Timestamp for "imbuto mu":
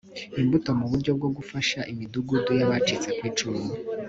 0.41-0.85